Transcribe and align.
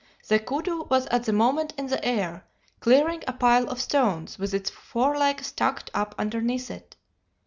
The 0.29 0.39
koodoo 0.39 0.87
was 0.89 1.05
at 1.11 1.25
the 1.25 1.31
moment 1.31 1.73
in 1.77 1.85
the 1.85 2.03
air, 2.03 2.43
clearing 2.79 3.23
a 3.27 3.33
pile 3.33 3.69
of 3.69 3.79
stones 3.79 4.39
with 4.39 4.51
its 4.51 4.71
fore 4.71 5.15
legs 5.15 5.51
tucked 5.51 5.91
up 5.93 6.15
underneath 6.17 6.71
it. 6.71 6.95